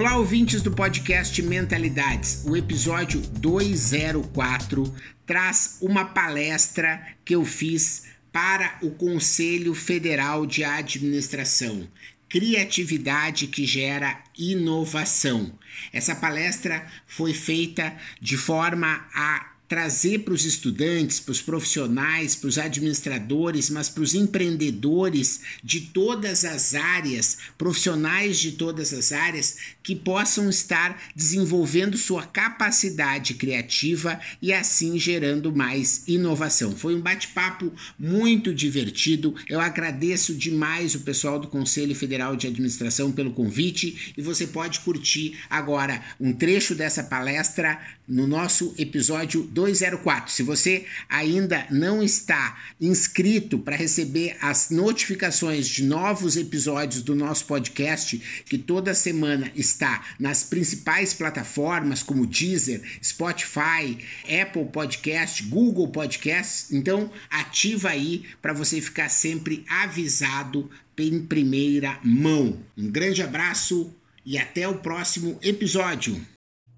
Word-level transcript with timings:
Olá, 0.00 0.16
ouvintes 0.16 0.62
do 0.62 0.70
podcast 0.70 1.42
Mentalidades. 1.42 2.42
O 2.46 2.56
episódio 2.56 3.20
204 3.20 4.94
traz 5.26 5.76
uma 5.82 6.06
palestra 6.06 7.06
que 7.22 7.34
eu 7.34 7.44
fiz 7.44 8.06
para 8.32 8.78
o 8.80 8.92
Conselho 8.92 9.74
Federal 9.74 10.46
de 10.46 10.64
Administração. 10.64 11.86
Criatividade 12.30 13.46
que 13.46 13.66
gera 13.66 14.18
inovação. 14.38 15.52
Essa 15.92 16.16
palestra 16.16 16.86
foi 17.06 17.34
feita 17.34 17.94
de 18.22 18.38
forma 18.38 19.06
a 19.14 19.49
trazer 19.70 20.24
para 20.24 20.34
os 20.34 20.44
estudantes, 20.44 21.20
para 21.20 21.30
os 21.30 21.40
profissionais, 21.40 22.34
para 22.34 22.48
os 22.48 22.58
administradores, 22.58 23.70
mas 23.70 23.88
para 23.88 24.02
os 24.02 24.14
empreendedores 24.16 25.42
de 25.62 25.82
todas 25.82 26.44
as 26.44 26.74
áreas, 26.74 27.38
profissionais 27.56 28.40
de 28.40 28.50
todas 28.50 28.92
as 28.92 29.12
áreas, 29.12 29.58
que 29.80 29.94
possam 29.94 30.50
estar 30.50 31.00
desenvolvendo 31.14 31.96
sua 31.96 32.26
capacidade 32.26 33.34
criativa 33.34 34.18
e 34.42 34.52
assim 34.52 34.98
gerando 34.98 35.54
mais 35.54 36.02
inovação. 36.08 36.74
Foi 36.74 36.96
um 36.96 37.00
bate-papo 37.00 37.72
muito 37.96 38.52
divertido. 38.52 39.36
Eu 39.48 39.60
agradeço 39.60 40.34
demais 40.34 40.96
o 40.96 41.00
pessoal 41.00 41.38
do 41.38 41.46
Conselho 41.46 41.94
Federal 41.94 42.34
de 42.34 42.48
Administração 42.48 43.12
pelo 43.12 43.30
convite 43.30 44.12
e 44.18 44.20
você 44.20 44.48
pode 44.48 44.80
curtir 44.80 45.38
agora 45.48 46.02
um 46.18 46.32
trecho 46.32 46.74
dessa 46.74 47.04
palestra 47.04 47.80
no 48.10 48.26
nosso 48.26 48.74
episódio 48.76 49.44
204. 49.44 50.32
Se 50.32 50.42
você 50.42 50.84
ainda 51.08 51.66
não 51.70 52.02
está 52.02 52.58
inscrito 52.80 53.58
para 53.58 53.76
receber 53.76 54.36
as 54.42 54.70
notificações 54.70 55.68
de 55.68 55.84
novos 55.84 56.36
episódios 56.36 57.02
do 57.02 57.14
nosso 57.14 57.46
podcast, 57.46 58.18
que 58.46 58.58
toda 58.58 58.92
semana 58.92 59.50
está 59.54 60.04
nas 60.18 60.42
principais 60.42 61.14
plataformas 61.14 62.02
como 62.02 62.26
Deezer, 62.26 62.82
Spotify, 63.02 63.96
Apple 64.42 64.66
Podcast, 64.72 65.44
Google 65.44 65.88
Podcast, 65.88 66.74
então 66.74 67.10
ativa 67.30 67.90
aí 67.90 68.24
para 68.42 68.52
você 68.52 68.80
ficar 68.80 69.08
sempre 69.08 69.64
avisado 69.68 70.68
em 70.98 71.24
primeira 71.24 71.98
mão. 72.04 72.58
Um 72.76 72.90
grande 72.90 73.22
abraço 73.22 73.94
e 74.24 74.36
até 74.36 74.68
o 74.68 74.78
próximo 74.78 75.38
episódio. 75.42 76.20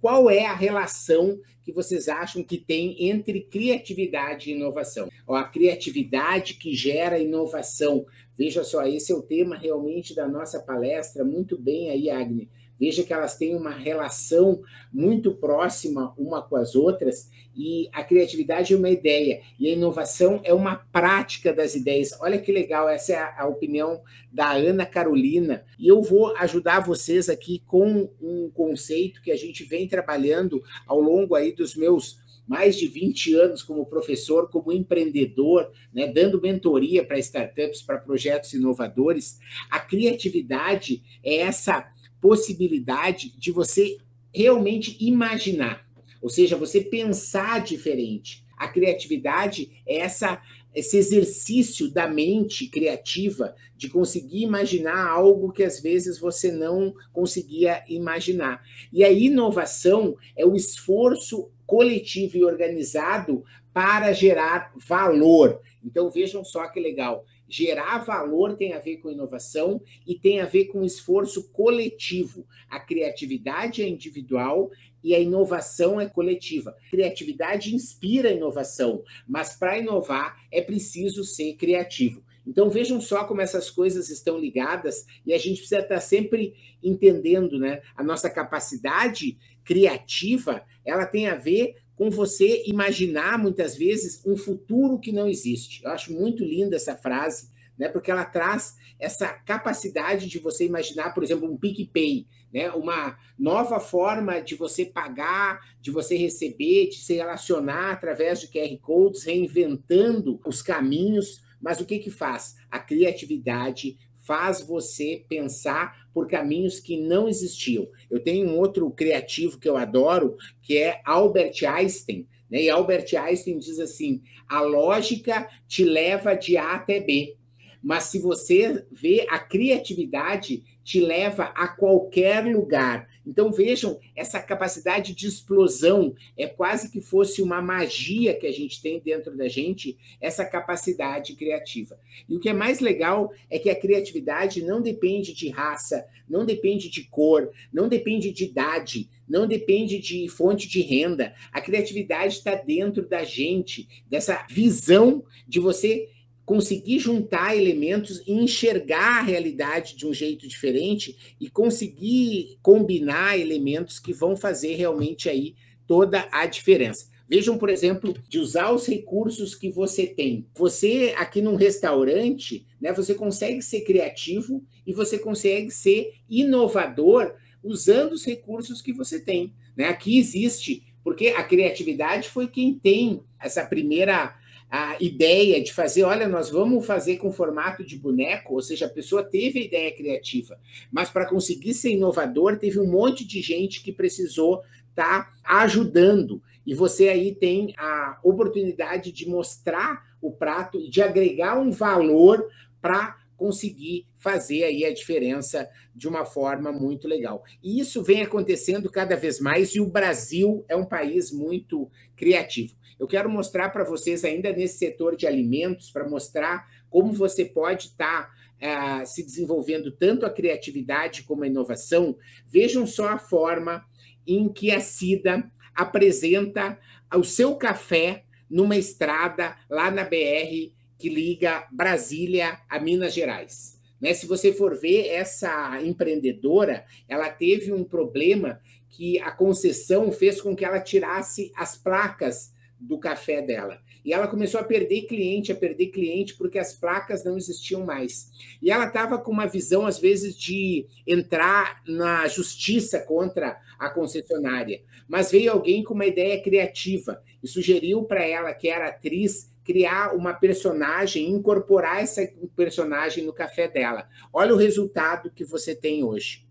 Qual 0.03 0.29
é 0.29 0.47
a 0.47 0.55
relação 0.55 1.39
que 1.63 1.71
vocês 1.71 2.09
acham 2.09 2.43
que 2.43 2.59
tem 2.59 3.09
entre 3.09 3.41
criatividade 3.41 4.51
e 4.51 4.55
inovação? 4.55 5.09
Ó, 5.25 5.37
a 5.37 5.45
criatividade 5.45 6.55
que 6.55 6.75
gera 6.75 7.21
inovação. 7.21 8.05
Veja 8.37 8.65
só, 8.65 8.85
esse 8.85 9.13
é 9.13 9.15
o 9.15 9.23
tema 9.23 9.57
realmente 9.57 10.13
da 10.13 10.27
nossa 10.27 10.59
palestra. 10.59 11.25
Muito 11.25 11.57
bem 11.57 11.89
aí, 11.89 12.11
Agni. 12.11 12.51
Veja 12.79 13.05
que 13.05 13.13
elas 13.13 13.37
têm 13.37 13.55
uma 13.55 13.71
relação 13.71 14.63
muito 14.93 15.33
próxima 15.33 16.13
uma 16.19 16.43
com 16.43 16.57
as 16.57 16.75
outras 16.75 17.31
e 17.55 17.89
a 17.93 18.03
criatividade 18.03 18.73
é 18.73 18.77
uma 18.77 18.91
ideia 18.91 19.41
e 19.59 19.69
a 19.69 19.73
inovação 19.73 20.41
é 20.43 20.53
uma 20.53 20.77
prática 20.77 21.53
das 21.53 21.75
ideias. 21.75 22.11
Olha 22.21 22.39
que 22.39 22.51
legal, 22.51 22.89
essa 22.89 23.13
é 23.13 23.35
a, 23.37 23.47
opinião 23.47 24.03
da 24.33 24.53
Ana 24.53 24.87
Carolina 24.87 25.65
e 25.79 25.87
eu 25.87 26.03
vou 26.03 26.35
ajudar 26.37 26.81
vocês 26.81 27.29
aqui 27.29 27.63
com 27.67 28.11
um 28.21 28.51
conceito 28.51 29.23
que 29.23 29.31
a 29.31 29.37
gente 29.37 29.65
vem 29.65 29.87
trabalhando 29.87 30.63
ao 30.87 31.01
longo 31.01 31.35
aí 31.35 31.53
dos 31.53 31.77
meus 31.77 32.21
mais 32.47 32.77
de 32.77 32.89
20 32.89 33.35
anos 33.35 33.63
como 33.63 33.87
professor, 33.87 34.51
como 34.51 34.73
empreendedor, 34.73 35.71
né, 35.93 36.07
dando 36.07 36.41
mentoria 36.41 37.05
para 37.05 37.19
startups, 37.19 37.83
para 37.83 37.99
projetos 37.99 38.53
inovadores. 38.53 39.39
A 39.71 39.79
criatividade 39.79 41.03
é 41.23 41.37
essa 41.37 41.89
possibilidade 42.23 43.37
de 43.37 43.53
você 43.53 43.99
realmente 44.33 44.97
imaginar, 44.99 45.87
ou 46.23 46.31
seja, 46.31 46.57
você 46.57 46.81
pensar 46.81 47.63
diferente. 47.63 48.43
A 48.57 48.69
criatividade 48.69 49.83
é 49.85 49.99
essa 49.99 50.41
esse 50.75 50.97
exercício 50.97 51.91
da 51.91 52.09
mente 52.09 52.67
criativa 52.67 53.55
de 53.77 53.91
conseguir 53.91 54.43
imaginar 54.43 55.07
algo 55.07 55.53
que 55.53 55.63
às 55.63 55.81
vezes 55.81 56.19
você 56.19 56.51
não 56.51 56.95
conseguia 57.13 57.85
imaginar. 57.89 58.63
E 58.91 59.05
a 59.05 59.13
inovação 59.13 60.17
é 60.35 60.47
o 60.47 60.57
esforço 60.57 61.51
coletivo 61.67 62.39
e 62.39 62.45
organizado 62.45 63.45
para 63.73 64.13
gerar 64.13 64.73
valor. 64.77 65.61
Então 65.85 66.11
vejam 66.11 66.43
só 66.43 66.67
que 66.69 66.81
legal. 66.81 67.25
Gerar 67.55 67.99
valor 67.99 68.57
tem 68.57 68.73
a 68.73 68.79
ver 68.79 68.97
com 68.97 69.11
inovação 69.11 69.83
e 70.07 70.15
tem 70.15 70.41
a 70.41 70.47
ver 70.47 70.69
com 70.69 70.83
esforço 70.83 71.51
coletivo. 71.51 72.47
A 72.67 72.81
criatividade 72.81 73.83
é 73.83 73.87
individual 73.87 74.71
e 75.05 75.15
a 75.15 75.21
inovação 75.21 76.01
é 76.01 76.09
coletiva. 76.09 76.75
Criatividade 76.91 77.75
inspira 77.75 78.31
a 78.31 78.33
inovação, 78.33 79.05
mas 79.29 79.55
para 79.55 79.77
inovar 79.77 80.35
é 80.51 80.63
preciso 80.63 81.25
ser 81.25 81.53
criativo. 81.57 82.25
Então 82.47 82.71
vejam 82.71 82.99
só 83.03 83.25
como 83.25 83.43
essas 83.43 83.69
coisas 83.69 84.09
estão 84.09 84.39
ligadas 84.39 85.05
e 85.27 85.35
a 85.35 85.39
gente 85.39 85.59
precisa 85.59 85.83
estar 85.83 86.01
sempre 86.01 86.55
entendendo, 86.83 87.59
né? 87.59 87.83
A 87.95 88.03
nossa 88.03 88.31
capacidade 88.31 89.37
criativa, 89.63 90.65
ela 90.87 91.05
tem 91.05 91.29
a 91.29 91.35
ver 91.35 91.77
com 91.97 92.11
você 92.11 92.63
imaginar 92.67 93.39
muitas 93.39 93.77
vezes 93.77 94.23
um 94.27 94.37
futuro 94.37 94.99
que 94.99 95.13
não 95.13 95.29
existe. 95.29 95.85
Eu 95.85 95.91
acho 95.91 96.13
muito 96.13 96.45
linda 96.45 96.77
essa 96.77 96.97
frase, 96.97 97.51
né? 97.79 97.89
Porque 97.89 98.11
ela 98.11 98.25
traz 98.25 98.75
essa 98.99 99.29
capacidade 99.29 100.29
de 100.29 100.39
você 100.39 100.65
imaginar, 100.65 101.13
por 101.13 101.23
exemplo, 101.23 101.51
um 101.51 101.57
PicPay, 101.57 102.27
né? 102.53 102.71
Uma 102.71 103.17
nova 103.39 103.81
forma 103.81 104.41
de 104.41 104.55
você 104.55 104.85
pagar, 104.85 105.61
de 105.81 105.91
você 105.91 106.17
receber, 106.17 106.89
de 106.89 106.97
se 106.97 107.15
relacionar 107.15 107.93
através 107.93 108.41
de 108.41 108.49
QR 108.49 108.77
codes, 108.81 109.25
reinventando 109.25 110.41
os 110.47 110.63
caminhos. 110.63 111.43
Mas 111.61 111.81
o 111.81 111.87
que 111.87 111.99
que 111.99 112.11
faz? 112.11 112.57
A 112.71 112.79
criatividade 112.79 113.97
faz 114.23 114.61
você 114.61 115.25
pensar 115.29 116.09
por 116.13 116.27
caminhos 116.27 116.81
que 116.81 116.97
não 116.97 117.29
existiam. 117.29 117.89
Eu 118.11 118.21
tenho 118.21 118.49
um 118.49 118.59
outro 118.59 118.91
criativo 118.91 119.59
que 119.59 119.69
eu 119.69 119.77
adoro, 119.77 120.37
que 120.63 120.79
é 120.79 121.01
Albert 121.05 121.65
Einstein. 121.67 122.27
Né? 122.51 122.63
E 122.63 122.71
Albert 122.71 123.15
Einstein 123.15 123.59
diz 123.59 123.79
assim: 123.79 124.23
a 124.49 124.61
lógica 124.61 125.49
te 125.67 125.85
leva 125.85 126.35
de 126.35 126.57
A 126.57 126.75
até 126.75 127.01
B. 127.01 127.37
Mas 127.83 128.05
se 128.05 128.21
você 128.21 128.85
vê 128.93 129.27
a 129.29 129.39
criatividade, 129.39 130.63
te 130.85 131.01
leva 131.01 131.45
a 131.55 131.69
qualquer 131.69 132.45
lugar. 132.45 133.09
Então 133.27 133.53
vejam, 133.53 133.99
essa 134.17 134.41
capacidade 134.41 135.15
de 135.15 135.27
explosão 135.27 136.15
é 136.37 136.47
quase 136.47 136.91
que 136.91 137.01
fosse 137.01 137.41
uma 137.41 137.63
magia 137.63 138.35
que 138.35 138.47
a 138.47 138.53
gente 138.53 138.83
tem 138.83 139.01
dentro 139.01 139.37
da 139.37 139.49
gente, 139.49 139.97
essa 140.21 140.45
capacidade 140.45 141.35
criativa. 141.35 141.99
E 142.29 142.37
o 142.37 142.41
que 142.41 142.49
é 142.49 142.53
mais 142.53 142.81
legal 142.81 143.33
é 143.49 143.59
que 143.59 143.71
a 143.71 143.79
criatividade 143.79 144.63
não 144.63 144.83
depende 144.83 145.33
de 145.33 145.49
raça, 145.49 146.05
não 146.29 146.45
depende 146.45 146.89
de 146.89 147.05
cor, 147.05 147.51
não 147.73 147.89
depende 147.89 148.33
de 148.33 148.45
idade, 148.45 149.09
não 149.29 149.47
depende 149.47 149.99
de 149.99 150.29
fonte 150.29 150.69
de 150.69 150.81
renda. 150.83 151.33
A 151.53 151.61
criatividade 151.61 152.39
está 152.39 152.55
dentro 152.55 153.09
da 153.09 153.23
gente, 153.23 153.89
dessa 154.09 154.45
visão 154.51 155.25
de 155.47 155.61
você 155.61 156.09
conseguir 156.53 156.99
juntar 156.99 157.57
elementos 157.57 158.23
e 158.27 158.33
enxergar 158.33 159.21
a 159.21 159.23
realidade 159.23 159.97
de 159.97 160.07
um 160.07 160.13
jeito 160.13 160.47
diferente 160.47 161.35
e 161.41 161.49
conseguir 161.49 162.59
combinar 162.61 163.39
elementos 163.39 163.99
que 163.99 164.13
vão 164.13 164.37
fazer 164.37 164.75
realmente 164.75 165.31
aí 165.31 165.55
toda 165.87 166.29
a 166.31 166.45
diferença. 166.45 167.09
Vejam, 167.27 167.57
por 167.57 167.71
exemplo, 167.71 168.15
de 168.29 168.39
usar 168.39 168.71
os 168.71 168.87
recursos 168.87 169.55
que 169.55 169.71
você 169.71 170.07
tem. 170.07 170.47
Você 170.55 171.15
aqui 171.17 171.41
num 171.41 171.55
restaurante, 171.55 172.67
né, 172.79 172.93
você 172.93 173.15
consegue 173.15 173.63
ser 173.63 173.81
criativo 173.81 174.63
e 174.87 174.93
você 174.93 175.19
consegue 175.19 175.71
ser 175.71 176.13
inovador 176.29 177.33
usando 177.65 178.13
os 178.13 178.27
recursos 178.27 178.83
que 178.83 178.93
você 178.93 179.19
tem. 179.19 179.55
Né? 179.75 179.87
Aqui 179.87 180.19
existe, 180.19 180.85
porque 181.03 181.29
a 181.29 181.43
criatividade 181.43 182.29
foi 182.29 182.47
quem 182.47 182.75
tem 182.75 183.23
essa 183.41 183.65
primeira 183.65 184.37
a 184.75 184.97
ideia 184.99 185.63
de 185.63 185.71
fazer, 185.71 186.03
olha, 186.03 186.27
nós 186.27 186.49
vamos 186.49 186.87
fazer 186.87 187.19
com 187.19 187.31
formato 187.31 187.85
de 187.85 187.95
boneco, 187.99 188.55
ou 188.55 188.63
seja, 188.63 188.87
a 188.87 188.89
pessoa 188.89 189.23
teve 189.23 189.59
a 189.59 189.65
ideia 189.65 189.95
criativa, 189.95 190.59
mas 190.91 191.11
para 191.11 191.29
conseguir 191.29 191.75
ser 191.75 191.91
inovador, 191.91 192.57
teve 192.57 192.81
um 192.81 192.91
monte 192.91 193.23
de 193.23 193.43
gente 193.43 193.83
que 193.83 193.93
precisou 193.93 194.63
estar 194.89 195.31
tá 195.31 195.61
ajudando. 195.61 196.43
E 196.65 196.75
você 196.75 197.11
aí 197.11 197.35
tem 197.35 197.75
a 197.77 198.19
oportunidade 198.25 199.13
de 199.13 199.29
mostrar 199.29 200.07
o 200.23 200.33
prato 200.33 200.81
e 200.81 200.89
de 200.89 201.03
agregar 201.03 201.59
um 201.59 201.71
valor 201.71 202.49
para 202.81 203.19
conseguir 203.37 204.07
fazer 204.17 204.65
aí 204.65 204.87
a 204.87 204.95
diferença 204.95 205.69
de 205.95 206.09
uma 206.09 206.25
forma 206.25 206.73
muito 206.73 207.07
legal. 207.07 207.45
E 207.63 207.79
isso 207.79 208.03
vem 208.03 208.23
acontecendo 208.23 208.89
cada 208.89 209.17
vez 209.17 209.39
mais 209.39 209.75
e 209.75 209.81
o 209.81 209.87
Brasil 209.87 210.65
é 210.67 210.77
um 210.77 210.87
país 210.87 211.31
muito 211.31 211.91
criativo. 212.17 212.75
Eu 213.03 213.09
quero 213.09 213.29
mostrar 213.29 213.71
para 213.71 213.83
vocês, 213.83 214.25
ainda 214.25 214.53
nesse 214.53 214.79
setor 214.79 215.17
de 215.17 215.27
alimentos, 215.27 215.91
para 215.91 216.09
mostrar 216.09 216.69
como 216.89 217.13
você 217.13 217.45
pode 217.45 217.89
estar 217.89 218.33
tá, 218.61 219.03
uh, 219.03 219.05
se 219.05 219.25
desenvolvendo 219.25 219.91
tanto 219.91 220.25
a 220.25 220.31
criatividade 220.31 221.25
como 221.25 221.43
a 221.43 221.49
inovação. 221.49 222.17
Vejam 222.47 222.87
só 222.87 223.09
a 223.09 223.19
forma 223.19 223.85
em 224.25 224.49
que 224.49 224.71
a 224.71 224.79
Cida 224.79 225.51
apresenta 225.75 226.79
o 227.13 227.25
seu 227.25 227.57
café 227.57 228.23
numa 228.49 228.77
estrada 228.77 229.57
lá 229.69 229.91
na 229.91 230.05
BR 230.05 230.71
que 230.97 231.09
liga 231.09 231.67
Brasília 231.73 232.61
a 232.69 232.79
Minas 232.79 233.13
Gerais. 233.13 233.81
Né? 234.01 234.15
Se 234.15 234.29
você 234.29 234.53
for 234.53 234.79
ver, 234.79 235.09
essa 235.09 235.83
empreendedora, 235.83 236.85
ela 237.09 237.29
teve 237.29 237.73
um 237.73 237.83
problema 237.83 238.61
que 238.89 239.19
a 239.19 239.33
concessão 239.33 240.13
fez 240.13 240.41
com 240.41 240.55
que 240.55 240.65
ela 240.65 240.79
tirasse 240.79 241.51
as 241.57 241.77
placas 241.77 242.53
do 242.83 242.99
café 242.99 243.41
dela. 243.41 243.81
E 244.05 244.13
ela 244.13 244.27
começou 244.27 244.61
a 244.61 244.65
perder 244.65 245.03
cliente, 245.03 245.53
a 245.53 245.57
perder 245.57 245.87
cliente, 245.87 246.35
porque 246.35 246.59
as 246.59 246.75
placas 246.75 247.25
não 247.25 247.37
existiam 247.37 247.85
mais. 247.85 248.31
E 248.61 248.71
ela 248.71 248.87
estava 248.87 249.19
com 249.19 249.31
uma 249.31 249.47
visão, 249.47 249.87
às 249.87 249.99
vezes, 249.99 250.37
de 250.37 250.87
entrar 251.07 251.83
na 251.87 252.27
justiça 252.27 252.99
contra 252.99 253.57
a 253.79 253.89
concessionária. 253.89 254.83
Mas 255.09 255.31
veio 255.31 255.53
alguém 255.53 255.85
com 255.85 255.95
uma 255.95 256.07
ideia 256.07 256.43
criativa 256.43 257.23
e 257.43 257.47
sugeriu 257.47 258.03
para 258.03 258.25
ela, 258.25 258.53
que 258.53 258.69
era 258.69 258.89
atriz, 258.89 259.53
criar 259.65 260.15
uma 260.17 260.35
personagem, 260.35 261.31
incorporar 261.31 262.03
essa 262.03 262.29
personagem 262.57 263.25
no 263.25 263.33
café 263.33 263.69
dela. 263.69 264.09
Olha 264.33 264.53
o 264.53 264.59
resultado 264.59 265.31
que 265.31 265.45
você 265.45 265.75
tem 265.75 266.03
hoje. 266.03 266.45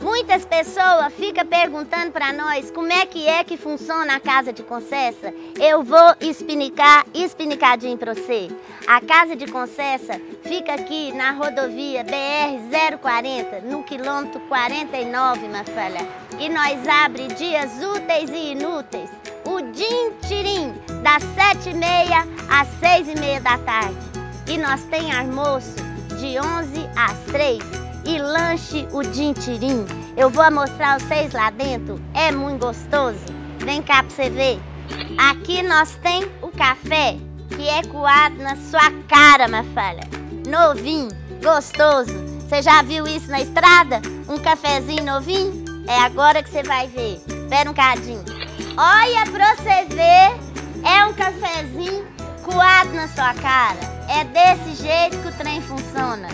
Muitas 0.00 0.44
pessoas 0.44 1.12
ficam 1.14 1.44
perguntando 1.44 2.12
para 2.12 2.32
nós 2.32 2.70
como 2.70 2.92
é 2.92 3.04
que 3.04 3.26
é 3.26 3.42
que 3.42 3.56
funciona 3.56 4.14
a 4.14 4.20
casa 4.20 4.52
de 4.52 4.62
concessa. 4.62 5.34
Eu 5.58 5.82
vou 5.82 6.14
explicar, 6.20 7.04
explinicadinho 7.12 7.98
para 7.98 8.14
você. 8.14 8.48
A 8.86 9.00
casa 9.00 9.34
de 9.34 9.48
concessa 9.48 10.20
fica 10.44 10.74
aqui 10.74 11.12
na 11.12 11.32
rodovia 11.32 12.04
BR-040, 12.04 13.64
no 13.64 13.82
quilômetro 13.82 14.38
49, 14.42 15.48
minha 15.48 15.64
filha. 15.64 16.06
E 16.38 16.48
nós 16.48 16.86
abre 16.86 17.26
dias 17.28 17.82
úteis 17.82 18.30
e 18.30 18.52
inúteis. 18.52 19.10
O 19.44 19.60
din 19.60 20.12
tirim, 20.28 20.74
das 21.02 21.24
7h30 21.24 22.28
às 22.48 22.68
6h30 22.80 23.40
da 23.40 23.58
tarde. 23.58 23.98
E 24.46 24.56
nós 24.58 24.80
tem 24.84 25.12
almoço 25.12 25.74
de 26.20 26.38
11 26.38 26.88
às 26.96 27.18
3 27.32 27.87
e 28.08 28.18
lanche 28.18 28.88
o 28.90 29.02
dintirim. 29.02 29.84
Eu 30.16 30.30
vou 30.30 30.50
mostrar 30.50 30.98
vocês 30.98 31.30
lá 31.34 31.50
dentro, 31.50 32.00
é 32.14 32.32
muito 32.32 32.64
gostoso. 32.64 33.20
Vem 33.58 33.82
cá 33.82 34.02
pra 34.02 34.10
você 34.10 34.30
ver. 34.30 34.58
Aqui 35.18 35.62
nós 35.62 35.94
tem 35.96 36.24
o 36.40 36.48
café, 36.48 37.18
que 37.50 37.68
é 37.68 37.82
coado 37.82 38.36
na 38.38 38.56
sua 38.56 38.90
cara, 39.06 39.46
minha 39.46 39.62
filha. 39.62 40.08
Novinho, 40.48 41.10
gostoso. 41.42 42.10
Você 42.40 42.62
já 42.62 42.80
viu 42.80 43.06
isso 43.06 43.30
na 43.30 43.42
estrada? 43.42 44.00
Um 44.26 44.38
cafezinho 44.38 45.04
novinho? 45.04 45.64
É 45.86 45.98
agora 45.98 46.42
que 46.42 46.48
você 46.48 46.62
vai 46.62 46.86
ver. 46.86 47.20
Espera 47.28 47.70
um 47.70 47.74
cadinho. 47.74 48.24
Olha 48.74 49.30
pra 49.30 49.54
você 49.54 49.84
ver, 49.94 50.88
é 50.88 51.04
um 51.04 51.12
cafezinho 51.12 52.06
coado 52.42 52.90
na 52.94 53.06
sua 53.08 53.34
cara. 53.34 53.80
É 54.08 54.24
desse 54.24 54.82
jeito 54.82 55.18
que 55.18 55.28
o 55.28 55.32
trem 55.32 55.60
funciona 55.60 56.28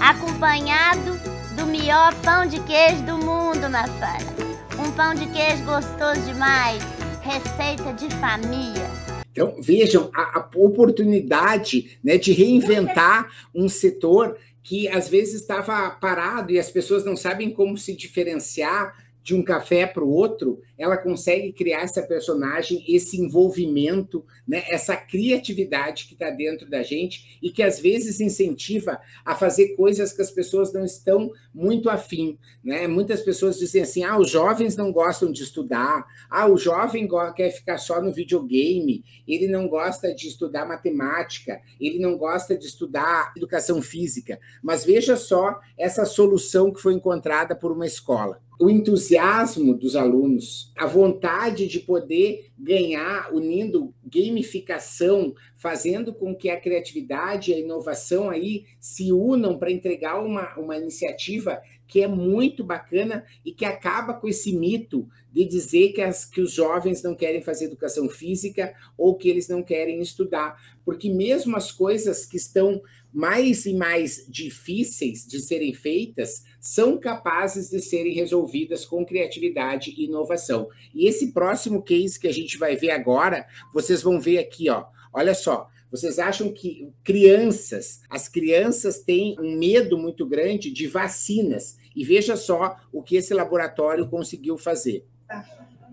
acompanhado 0.00 1.18
do 1.56 1.66
melhor 1.66 2.14
pão 2.22 2.46
de 2.46 2.60
queijo 2.60 3.02
do 3.02 3.18
mundo, 3.18 3.68
filha. 3.68 4.38
Um 4.78 4.92
pão 4.92 5.14
de 5.14 5.26
queijo 5.26 5.64
gostoso 5.64 6.20
demais, 6.22 6.82
receita 7.20 7.92
de 7.92 8.08
família. 8.16 8.88
Então, 9.32 9.56
vejam 9.60 10.10
a, 10.14 10.40
a 10.40 10.48
oportunidade 10.56 11.98
né, 12.02 12.16
de 12.16 12.32
reinventar 12.32 13.28
um 13.54 13.68
setor 13.68 14.36
que 14.62 14.88
às 14.88 15.08
vezes 15.08 15.40
estava 15.40 15.90
parado 15.90 16.52
e 16.52 16.58
as 16.58 16.70
pessoas 16.70 17.04
não 17.04 17.16
sabem 17.16 17.50
como 17.50 17.78
se 17.78 17.94
diferenciar 17.94 18.94
de 19.28 19.34
um 19.34 19.42
café 19.42 19.86
para 19.86 20.02
o 20.02 20.10
outro, 20.10 20.58
ela 20.78 20.96
consegue 20.96 21.52
criar 21.52 21.82
essa 21.82 22.00
personagem, 22.00 22.82
esse 22.88 23.20
envolvimento, 23.20 24.24
né, 24.46 24.64
essa 24.70 24.96
criatividade 24.96 26.06
que 26.06 26.14
está 26.14 26.30
dentro 26.30 26.66
da 26.66 26.82
gente 26.82 27.38
e 27.42 27.50
que 27.50 27.62
às 27.62 27.78
vezes 27.78 28.22
incentiva 28.22 28.98
a 29.26 29.34
fazer 29.34 29.76
coisas 29.76 30.14
que 30.14 30.22
as 30.22 30.30
pessoas 30.30 30.72
não 30.72 30.82
estão 30.82 31.30
muito 31.52 31.90
afim. 31.90 32.38
Né? 32.64 32.86
Muitas 32.88 33.20
pessoas 33.20 33.58
dizem 33.58 33.82
assim: 33.82 34.02
ah, 34.02 34.18
os 34.18 34.30
jovens 34.30 34.76
não 34.76 34.90
gostam 34.90 35.30
de 35.30 35.42
estudar, 35.42 36.06
ah, 36.30 36.46
o 36.46 36.56
jovem 36.56 37.06
quer 37.36 37.50
ficar 37.50 37.76
só 37.76 38.00
no 38.00 38.10
videogame, 38.10 39.04
ele 39.26 39.46
não 39.46 39.68
gosta 39.68 40.14
de 40.14 40.26
estudar 40.26 40.64
matemática, 40.64 41.60
ele 41.78 41.98
não 41.98 42.16
gosta 42.16 42.56
de 42.56 42.64
estudar 42.64 43.34
educação 43.36 43.82
física. 43.82 44.40
Mas 44.62 44.86
veja 44.86 45.18
só 45.18 45.60
essa 45.76 46.06
solução 46.06 46.72
que 46.72 46.80
foi 46.80 46.94
encontrada 46.94 47.54
por 47.54 47.70
uma 47.70 47.84
escola 47.84 48.40
o 48.58 48.68
entusiasmo 48.68 49.74
dos 49.74 49.94
alunos, 49.94 50.72
a 50.76 50.86
vontade 50.86 51.66
de 51.66 51.78
poder 51.78 52.50
ganhar, 52.58 53.32
unindo 53.32 53.94
gamificação, 54.04 55.34
fazendo 55.54 56.12
com 56.12 56.34
que 56.34 56.50
a 56.50 56.60
criatividade 56.60 57.50
e 57.50 57.54
a 57.54 57.58
inovação 57.58 58.28
aí 58.28 58.64
se 58.80 59.12
unam 59.12 59.58
para 59.58 59.70
entregar 59.70 60.20
uma, 60.20 60.56
uma 60.58 60.76
iniciativa 60.76 61.60
que 61.86 62.02
é 62.02 62.08
muito 62.08 62.64
bacana 62.64 63.24
e 63.44 63.52
que 63.52 63.64
acaba 63.64 64.12
com 64.12 64.28
esse 64.28 64.52
mito 64.52 65.08
de 65.32 65.44
dizer 65.44 65.92
que, 65.92 66.02
as, 66.02 66.24
que 66.24 66.40
os 66.40 66.52
jovens 66.52 67.02
não 67.02 67.14
querem 67.14 67.40
fazer 67.40 67.66
educação 67.66 68.08
física 68.08 68.74
ou 68.96 69.16
que 69.16 69.28
eles 69.28 69.48
não 69.48 69.62
querem 69.62 70.00
estudar. 70.00 70.56
Porque 70.84 71.10
mesmo 71.10 71.56
as 71.56 71.70
coisas 71.70 72.26
que 72.26 72.36
estão 72.36 72.82
mais 73.12 73.64
e 73.64 73.74
mais 73.74 74.26
difíceis 74.28 75.26
de 75.26 75.40
serem 75.40 75.72
feitas 75.72 76.44
são 76.60 76.98
capazes 76.98 77.70
de 77.70 77.80
serem 77.80 78.12
resolvidas 78.12 78.84
com 78.84 79.04
criatividade 79.04 79.94
e 79.96 80.04
inovação. 80.04 80.68
E 80.94 81.06
esse 81.06 81.32
próximo 81.32 81.82
case 81.82 82.20
que 82.20 82.28
a 82.28 82.32
gente 82.32 82.47
vai 82.56 82.76
ver 82.76 82.90
agora, 82.90 83.46
vocês 83.72 84.02
vão 84.02 84.20
ver 84.20 84.38
aqui, 84.38 84.70
ó. 84.70 84.86
Olha 85.12 85.34
só, 85.34 85.68
vocês 85.90 86.18
acham 86.18 86.52
que 86.52 86.92
crianças, 87.02 88.00
as 88.08 88.28
crianças 88.28 89.00
têm 89.00 89.36
um 89.40 89.56
medo 89.56 89.98
muito 89.98 90.24
grande 90.26 90.70
de 90.70 90.86
vacinas. 90.86 91.76
E 91.96 92.04
veja 92.04 92.36
só 92.36 92.76
o 92.92 93.02
que 93.02 93.16
esse 93.16 93.34
laboratório 93.34 94.08
conseguiu 94.08 94.56
fazer. 94.56 95.04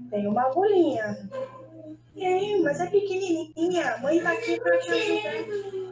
Tem 0.09 0.27
uma 0.27 0.43
agulhinha. 0.43 1.29
Tem, 2.13 2.61
mas 2.61 2.79
é 2.79 2.85
pequenininha. 2.85 3.95
A 3.95 3.97
mãe 4.01 4.21
tá 4.21 4.31
aqui 4.31 4.59
para 4.59 4.77
te 4.79 4.91
ajudar 4.91 5.85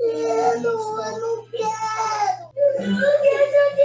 eu 0.00 0.62
não 0.62 1.46
quero. 1.50 1.70
Eu 2.78 2.90
não 2.90 3.00
quero 3.22 3.76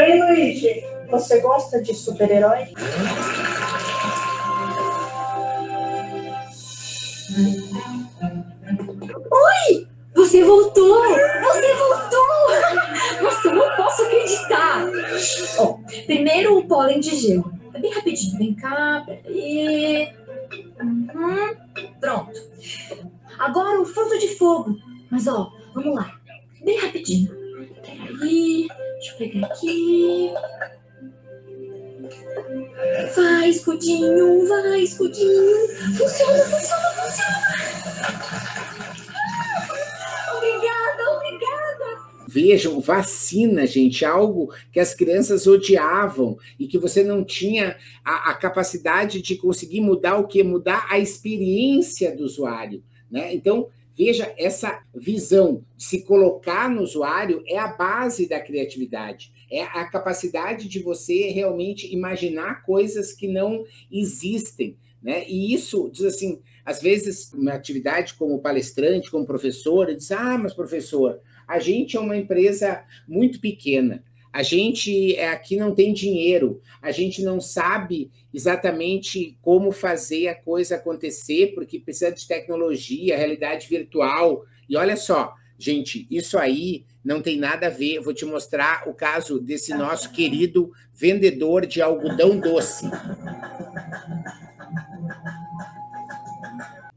bem, 0.00 0.18
Luigi? 0.18 0.82
Você 1.10 1.40
gosta 1.40 1.82
de 1.82 1.94
super-herói? 1.94 2.68
Oi! 9.30 9.88
Você 10.14 10.42
voltou! 10.42 11.02
Você 11.02 11.74
voltou! 11.74 13.22
Nossa, 13.22 13.48
eu 13.48 13.54
não 13.54 13.76
posso 13.76 14.02
acreditar! 14.02 14.86
Ó, 15.58 15.78
primeiro 16.06 16.58
o 16.58 16.66
pólen 16.66 17.00
de 17.00 17.14
gelo. 17.16 17.52
É 17.74 17.78
bem 17.78 17.92
rapidinho. 17.92 18.38
Vem 18.38 18.54
cá, 18.54 19.04
peraí. 19.04 20.14
Hum, 20.82 21.06
pronto. 22.00 22.40
Agora 23.38 23.80
o 23.80 23.84
fruto 23.84 24.18
de 24.18 24.28
fogo. 24.36 24.76
Mas 25.10 25.26
ó, 25.26 25.52
vamos 25.74 25.94
lá. 25.94 26.18
Bem 26.64 26.78
rapidinho. 26.78 27.39
Peraí. 27.82 28.68
Deixa 28.94 29.12
eu 29.12 29.16
pegar 29.18 29.46
aqui. 29.46 30.32
Vai, 33.14 33.48
escudinho, 33.48 34.46
vai, 34.46 34.80
escudinho. 34.80 35.68
Funciona, 35.96 36.44
funciona, 36.44 36.90
funciona. 36.96 37.50
Obrigada, 40.36 41.10
obrigada. 41.16 42.10
Vejam, 42.28 42.80
vacina, 42.80 43.66
gente, 43.66 44.04
algo 44.04 44.52
que 44.72 44.78
as 44.78 44.94
crianças 44.94 45.46
odiavam 45.46 46.38
e 46.58 46.66
que 46.66 46.78
você 46.78 47.02
não 47.02 47.24
tinha 47.24 47.76
a, 48.04 48.30
a 48.30 48.34
capacidade 48.34 49.20
de 49.20 49.36
conseguir 49.36 49.80
mudar 49.80 50.16
o 50.16 50.26
que? 50.26 50.42
Mudar 50.42 50.86
a 50.90 50.98
experiência 50.98 52.14
do 52.14 52.24
usuário. 52.24 52.82
Né? 53.10 53.34
Então, 53.34 53.68
veja, 54.02 54.32
essa 54.38 54.82
visão 54.94 55.62
de 55.76 55.84
se 55.84 56.02
colocar 56.04 56.70
no 56.70 56.80
usuário 56.80 57.44
é 57.46 57.58
a 57.58 57.68
base 57.68 58.26
da 58.26 58.40
criatividade. 58.40 59.30
É 59.52 59.60
a 59.60 59.84
capacidade 59.84 60.68
de 60.68 60.82
você 60.82 61.28
realmente 61.28 61.92
imaginar 61.92 62.62
coisas 62.62 63.12
que 63.12 63.28
não 63.28 63.62
existem. 63.92 64.78
Né? 65.02 65.28
E 65.28 65.52
isso, 65.52 65.90
diz 65.92 66.06
assim, 66.06 66.40
às 66.64 66.80
vezes, 66.80 67.30
uma 67.34 67.52
atividade 67.52 68.14
como 68.14 68.40
palestrante, 68.40 69.10
como 69.10 69.26
professor, 69.26 69.94
diz: 69.94 70.10
Ah, 70.10 70.38
mas 70.38 70.54
professor, 70.54 71.20
a 71.46 71.58
gente 71.58 71.98
é 71.98 72.00
uma 72.00 72.16
empresa 72.16 72.82
muito 73.06 73.38
pequena. 73.38 74.02
A 74.32 74.42
gente 74.42 75.16
é, 75.16 75.28
aqui 75.28 75.56
não 75.56 75.74
tem 75.74 75.92
dinheiro, 75.92 76.60
a 76.80 76.92
gente 76.92 77.22
não 77.22 77.40
sabe 77.40 78.10
exatamente 78.32 79.36
como 79.42 79.72
fazer 79.72 80.28
a 80.28 80.34
coisa 80.34 80.76
acontecer, 80.76 81.52
porque 81.54 81.80
precisa 81.80 82.12
de 82.12 82.26
tecnologia, 82.26 83.16
realidade 83.16 83.68
virtual. 83.68 84.44
E 84.68 84.76
olha 84.76 84.96
só, 84.96 85.34
gente, 85.58 86.06
isso 86.08 86.38
aí 86.38 86.84
não 87.04 87.20
tem 87.20 87.38
nada 87.38 87.66
a 87.66 87.70
ver. 87.70 88.00
vou 88.00 88.14
te 88.14 88.24
mostrar 88.24 88.88
o 88.88 88.94
caso 88.94 89.40
desse 89.40 89.74
nosso 89.74 90.12
querido 90.12 90.70
vendedor 90.94 91.66
de 91.66 91.82
algodão 91.82 92.38
doce. 92.38 92.86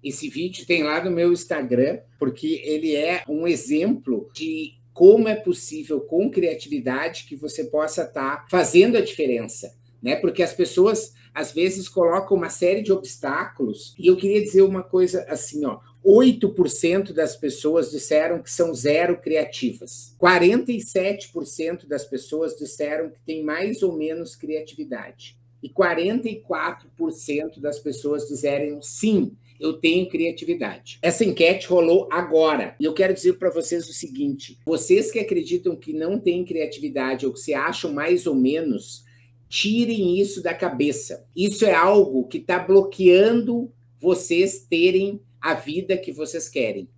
Esse 0.03 0.29
vídeo 0.29 0.65
tem 0.65 0.83
lá 0.83 1.03
no 1.03 1.09
meu 1.09 1.31
Instagram, 1.31 1.99
porque 2.19 2.61
ele 2.65 2.93
é 2.93 3.23
um 3.27 3.47
exemplo 3.47 4.29
de 4.33 4.73
como 4.93 5.27
é 5.27 5.35
possível, 5.35 6.01
com 6.01 6.29
criatividade, 6.29 7.25
que 7.25 7.35
você 7.35 7.63
possa 7.65 8.03
estar 8.03 8.38
tá 8.38 8.47
fazendo 8.50 8.97
a 8.97 9.01
diferença. 9.01 9.75
Né? 10.01 10.15
Porque 10.15 10.43
as 10.43 10.53
pessoas 10.53 11.13
às 11.33 11.51
vezes 11.51 11.89
colocam 11.89 12.38
uma 12.38 12.50
série 12.50 12.83
de 12.83 12.91
obstáculos, 12.91 13.95
e 13.97 14.07
eu 14.07 14.15
queria 14.15 14.41
dizer 14.41 14.62
uma 14.62 14.83
coisa 14.83 15.25
assim, 15.27 15.65
ó, 15.65 15.79
8% 16.05 17.13
das 17.13 17.35
pessoas 17.35 17.89
disseram 17.89 18.43
que 18.43 18.51
são 18.51 18.73
zero 18.73 19.17
criativas. 19.19 20.15
47% 20.21 21.88
das 21.88 22.03
pessoas 22.03 22.55
disseram 22.55 23.09
que 23.09 23.21
tem 23.21 23.43
mais 23.43 23.81
ou 23.81 23.97
menos 23.97 24.35
criatividade. 24.35 25.38
E 25.62 25.69
44% 25.69 27.59
das 27.59 27.79
pessoas 27.79 28.27
disseram 28.27 28.81
sim, 28.81 29.31
eu 29.60 29.74
tenho 29.74 30.10
criatividade. 30.10 31.00
Essa 31.01 31.24
enquete 31.24 31.67
rolou 31.67 32.07
agora. 32.12 32.75
E 32.79 32.86
eu 32.86 32.93
quero 32.93 33.13
dizer 33.13 33.33
para 33.33 33.50
vocês 33.50 33.88
o 33.89 33.93
seguinte: 33.93 34.60
vocês 34.65 35.12
que 35.12 35.19
acreditam 35.19 35.75
que 35.75 35.93
não 35.93 36.19
têm 36.19 36.43
criatividade 36.43 37.25
ou 37.25 37.33
que 37.33 37.39
se 37.39 37.53
acham 37.53 37.93
mais 37.93 38.27
ou 38.27 38.36
menos, 38.36 39.03
tirem 39.48 40.19
isso 40.19 40.41
da 40.41 40.53
cabeça. 40.53 41.25
Isso 41.36 41.63
é 41.63 41.74
algo 41.74 42.27
que 42.27 42.39
está 42.39 42.57
bloqueando 42.60 43.72
vocês 44.00 44.65
terem 44.69 45.22
a 45.39 45.53
vida 45.53 45.95
que 45.95 46.12
vocês 46.12 46.50
querem. 46.50 46.89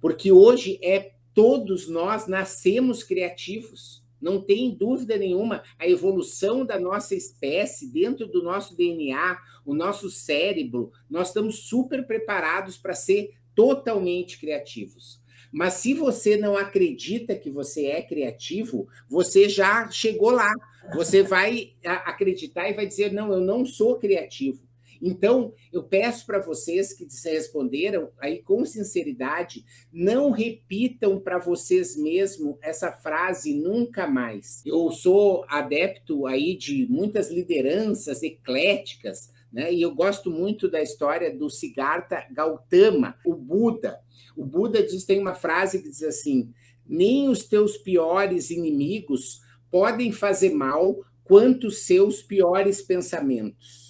Porque 0.00 0.30
hoje 0.30 0.78
é 0.82 1.12
todos 1.32 1.88
nós 1.88 2.26
nascemos 2.28 3.02
criativos. 3.02 4.03
Não 4.24 4.40
tem 4.40 4.74
dúvida 4.74 5.18
nenhuma, 5.18 5.62
a 5.78 5.86
evolução 5.86 6.64
da 6.64 6.80
nossa 6.80 7.14
espécie 7.14 7.92
dentro 7.92 8.26
do 8.26 8.42
nosso 8.42 8.74
DNA, 8.74 9.36
o 9.66 9.74
nosso 9.74 10.08
cérebro, 10.08 10.90
nós 11.10 11.28
estamos 11.28 11.68
super 11.68 12.06
preparados 12.06 12.78
para 12.78 12.94
ser 12.94 13.34
totalmente 13.54 14.40
criativos. 14.40 15.22
Mas 15.52 15.74
se 15.74 15.92
você 15.92 16.38
não 16.38 16.56
acredita 16.56 17.34
que 17.34 17.50
você 17.50 17.84
é 17.84 18.00
criativo, 18.00 18.88
você 19.10 19.46
já 19.46 19.90
chegou 19.90 20.30
lá. 20.30 20.50
Você 20.94 21.22
vai 21.22 21.74
acreditar 21.84 22.70
e 22.70 22.72
vai 22.72 22.86
dizer: 22.86 23.12
não, 23.12 23.30
eu 23.30 23.42
não 23.42 23.66
sou 23.66 23.98
criativo. 23.98 24.66
Então, 25.06 25.52
eu 25.70 25.82
peço 25.82 26.24
para 26.24 26.38
vocês 26.38 26.94
que 26.94 27.06
responderam 27.26 28.08
aí 28.18 28.42
com 28.42 28.64
sinceridade, 28.64 29.62
não 29.92 30.30
repitam 30.30 31.20
para 31.20 31.36
vocês 31.36 31.94
mesmos 31.94 32.56
essa 32.62 32.90
frase 32.90 33.54
nunca 33.54 34.06
mais. 34.06 34.62
Eu 34.64 34.90
sou 34.90 35.44
adepto 35.46 36.26
aí 36.26 36.56
de 36.56 36.86
muitas 36.88 37.30
lideranças 37.30 38.22
ecléticas, 38.22 39.30
né? 39.52 39.70
E 39.70 39.82
eu 39.82 39.94
gosto 39.94 40.30
muito 40.30 40.70
da 40.70 40.80
história 40.80 41.36
do 41.36 41.50
Siddhartha 41.50 42.24
Gautama, 42.32 43.14
o 43.26 43.34
Buda. 43.34 44.00
O 44.34 44.42
Buda 44.42 44.82
diz 44.82 45.04
tem 45.04 45.20
uma 45.20 45.34
frase 45.34 45.82
que 45.82 45.90
diz 45.90 46.02
assim: 46.02 46.50
"Nem 46.86 47.28
os 47.28 47.44
teus 47.44 47.76
piores 47.76 48.50
inimigos 48.50 49.42
podem 49.70 50.10
fazer 50.10 50.54
mal 50.54 51.04
quanto 51.24 51.70
seus 51.70 52.22
piores 52.22 52.80
pensamentos." 52.80 53.83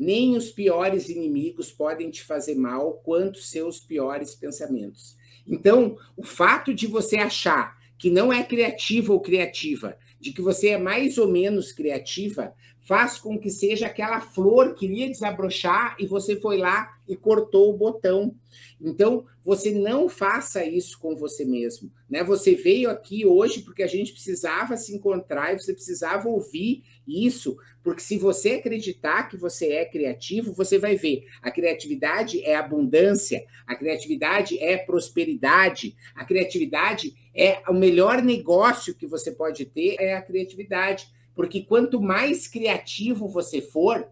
Nem 0.00 0.34
os 0.34 0.50
piores 0.50 1.10
inimigos 1.10 1.70
podem 1.70 2.10
te 2.10 2.24
fazer 2.24 2.54
mal 2.54 2.94
quanto 3.04 3.38
seus 3.38 3.78
piores 3.78 4.34
pensamentos. 4.34 5.14
Então, 5.46 5.98
o 6.16 6.22
fato 6.22 6.72
de 6.72 6.86
você 6.86 7.18
achar 7.18 7.78
que 7.98 8.08
não 8.08 8.32
é 8.32 8.42
criativo 8.42 9.12
ou 9.12 9.20
criativa, 9.20 9.98
de 10.18 10.32
que 10.32 10.40
você 10.40 10.68
é 10.68 10.78
mais 10.78 11.18
ou 11.18 11.28
menos 11.28 11.70
criativa, 11.70 12.54
faz 12.82 13.18
com 13.18 13.38
que 13.38 13.50
seja 13.50 13.86
aquela 13.86 14.20
flor 14.20 14.74
que 14.74 14.86
iria 14.86 15.08
desabrochar 15.08 15.96
e 15.98 16.06
você 16.06 16.36
foi 16.40 16.56
lá 16.56 16.96
e 17.06 17.16
cortou 17.16 17.72
o 17.72 17.76
botão. 17.76 18.34
Então, 18.80 19.26
você 19.44 19.72
não 19.72 20.08
faça 20.08 20.64
isso 20.64 20.98
com 20.98 21.16
você 21.16 21.44
mesmo, 21.44 21.90
né? 22.08 22.22
Você 22.22 22.54
veio 22.54 22.90
aqui 22.90 23.26
hoje 23.26 23.62
porque 23.62 23.82
a 23.82 23.86
gente 23.86 24.12
precisava 24.12 24.76
se 24.76 24.94
encontrar 24.94 25.52
e 25.52 25.58
você 25.58 25.72
precisava 25.72 26.28
ouvir 26.28 26.84
isso, 27.06 27.56
porque 27.82 28.00
se 28.00 28.16
você 28.16 28.52
acreditar 28.52 29.28
que 29.28 29.36
você 29.36 29.72
é 29.72 29.84
criativo, 29.84 30.52
você 30.52 30.78
vai 30.78 30.96
ver. 30.96 31.24
A 31.42 31.50
criatividade 31.50 32.42
é 32.44 32.54
abundância, 32.56 33.44
a 33.66 33.74
criatividade 33.74 34.58
é 34.58 34.76
prosperidade, 34.76 35.96
a 36.14 36.24
criatividade 36.24 37.14
é 37.34 37.62
o 37.68 37.74
melhor 37.74 38.22
negócio 38.22 38.94
que 38.94 39.06
você 39.06 39.32
pode 39.32 39.64
ter 39.64 39.96
é 39.98 40.14
a 40.14 40.22
criatividade, 40.22 41.08
porque 41.40 41.62
quanto 41.62 42.02
mais 42.02 42.46
criativo 42.46 43.26
você 43.26 43.62
for, 43.62 44.06